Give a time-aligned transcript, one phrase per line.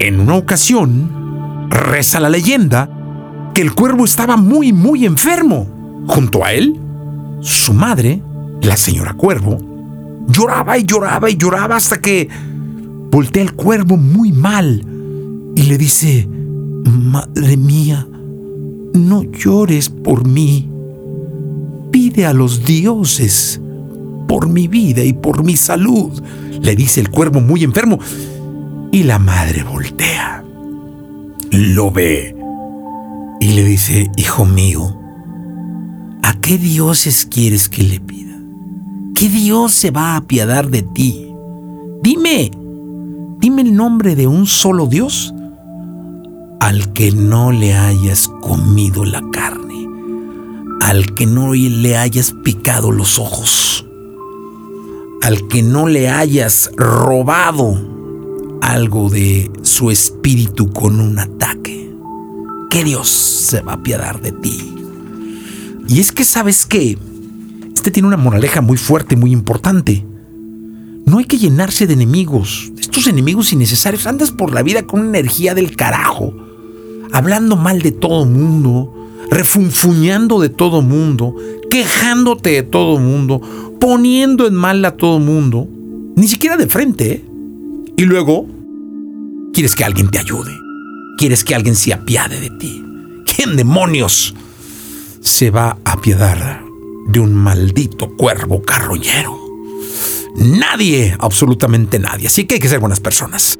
[0.00, 2.90] En una ocasión, reza la leyenda
[3.54, 5.66] que el cuervo estaba muy, muy enfermo.
[6.06, 6.78] Junto a él,
[7.40, 8.20] su madre,
[8.62, 9.58] la señora Cuervo,
[10.28, 12.28] lloraba y lloraba y lloraba hasta que
[13.10, 14.84] voltea el cuervo muy mal
[15.54, 16.28] y le dice,
[16.84, 18.06] Madre mía,
[18.92, 20.68] no llores por mí.
[21.90, 23.60] Pide a los dioses
[24.28, 26.22] por mi vida y por mi salud,
[26.60, 27.98] le dice el cuervo muy enfermo.
[28.94, 30.44] Y la madre voltea,
[31.50, 32.36] lo ve
[33.40, 34.96] y le dice, Hijo mío,
[36.22, 38.38] ¿a qué dioses quieres que le pida?
[39.16, 41.26] ¿Qué dios se va a apiadar de ti?
[42.04, 42.52] Dime,
[43.40, 45.34] dime el nombre de un solo dios
[46.60, 49.88] al que no le hayas comido la carne,
[50.82, 53.84] al que no le hayas picado los ojos,
[55.20, 57.92] al que no le hayas robado
[58.72, 61.90] algo de su espíritu con un ataque.
[62.70, 64.74] ¿Qué Dios se va a apiadar de ti?
[65.88, 66.98] Y es que sabes que
[67.74, 70.04] este tiene una moraleja muy fuerte, muy importante.
[71.04, 74.06] No hay que llenarse de enemigos, estos enemigos innecesarios.
[74.06, 76.32] Andas por la vida con una energía del carajo
[77.14, 78.92] hablando mal de todo mundo,
[79.30, 81.36] refunfuñando de todo mundo,
[81.70, 83.40] quejándote de todo mundo,
[83.78, 85.68] poniendo en mal a todo mundo,
[86.16, 87.12] ni siquiera de frente.
[87.12, 87.24] ¿eh?
[87.96, 88.48] Y luego,
[89.54, 90.58] quieres que alguien te ayude,
[91.16, 92.84] quieres que alguien se apiade de ti.
[93.24, 94.34] ¿Quién demonios
[95.20, 96.62] se va a apiadar
[97.06, 99.38] de un maldito cuervo carroñero?
[100.36, 102.26] Nadie, absolutamente nadie.
[102.26, 103.58] Así que hay que ser buenas personas.